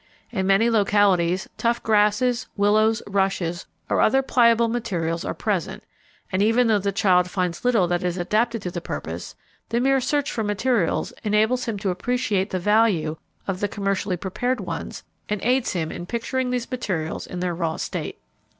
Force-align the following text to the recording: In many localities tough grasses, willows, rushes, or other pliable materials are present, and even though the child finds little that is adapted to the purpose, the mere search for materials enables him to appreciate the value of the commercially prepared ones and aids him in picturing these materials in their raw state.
In 0.31 0.47
many 0.47 0.67
localities 0.71 1.47
tough 1.59 1.83
grasses, 1.83 2.47
willows, 2.57 3.03
rushes, 3.05 3.67
or 3.87 4.01
other 4.01 4.23
pliable 4.23 4.67
materials 4.67 5.23
are 5.23 5.35
present, 5.35 5.83
and 6.31 6.41
even 6.41 6.65
though 6.65 6.79
the 6.79 6.91
child 6.91 7.29
finds 7.29 7.63
little 7.63 7.87
that 7.87 8.01
is 8.03 8.17
adapted 8.17 8.63
to 8.63 8.71
the 8.71 8.81
purpose, 8.81 9.35
the 9.69 9.79
mere 9.79 10.01
search 10.01 10.31
for 10.31 10.43
materials 10.43 11.13
enables 11.23 11.65
him 11.65 11.77
to 11.77 11.91
appreciate 11.91 12.49
the 12.49 12.57
value 12.57 13.15
of 13.47 13.59
the 13.59 13.67
commercially 13.67 14.17
prepared 14.17 14.59
ones 14.59 15.03
and 15.29 15.39
aids 15.43 15.73
him 15.73 15.91
in 15.91 16.07
picturing 16.07 16.49
these 16.49 16.71
materials 16.71 17.27
in 17.27 17.39
their 17.39 17.53
raw 17.53 17.75
state. 17.77 18.17